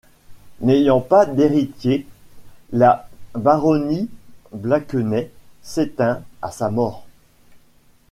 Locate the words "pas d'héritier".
0.99-2.07